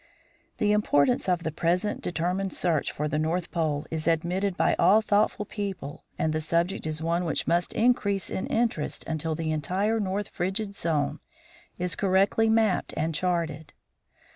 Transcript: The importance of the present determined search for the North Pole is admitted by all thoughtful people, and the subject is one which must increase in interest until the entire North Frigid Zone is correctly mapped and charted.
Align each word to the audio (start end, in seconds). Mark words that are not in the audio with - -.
The 0.57 0.71
importance 0.71 1.29
of 1.29 1.43
the 1.43 1.51
present 1.51 2.01
determined 2.01 2.53
search 2.53 2.91
for 2.91 3.07
the 3.07 3.19
North 3.19 3.51
Pole 3.51 3.85
is 3.91 4.07
admitted 4.07 4.57
by 4.57 4.73
all 4.79 4.99
thoughtful 5.03 5.45
people, 5.45 6.03
and 6.17 6.33
the 6.33 6.41
subject 6.41 6.87
is 6.87 7.03
one 7.03 7.23
which 7.23 7.45
must 7.45 7.71
increase 7.73 8.31
in 8.31 8.47
interest 8.47 9.03
until 9.05 9.35
the 9.35 9.51
entire 9.51 9.99
North 9.99 10.29
Frigid 10.29 10.75
Zone 10.75 11.19
is 11.77 11.95
correctly 11.95 12.49
mapped 12.49 12.95
and 12.97 13.13
charted. 13.13 13.73